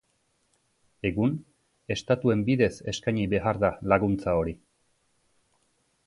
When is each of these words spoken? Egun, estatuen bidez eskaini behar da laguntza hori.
Egun, 1.09 1.33
estatuen 1.95 2.41
bidez 2.47 2.71
eskaini 2.93 3.25
behar 3.33 3.59
da 3.65 3.69
laguntza 3.93 4.33
hori. 4.39 4.55